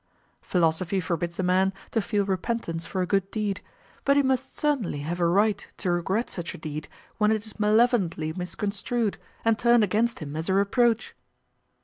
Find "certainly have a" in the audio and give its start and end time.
4.57-5.27